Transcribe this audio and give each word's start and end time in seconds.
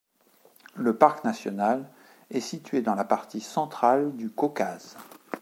Le 0.73 0.97
parc 0.97 1.23
national 1.25 1.87
est 2.31 2.39
situé 2.39 2.81
dans 2.81 2.95
la 2.95 3.03
partie 3.03 3.39
centrale 3.39 4.15
du 4.15 4.31
Caucase. 4.31 4.97